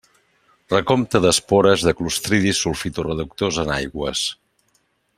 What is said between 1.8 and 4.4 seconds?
de clostridis sulfito-reductors en aigües.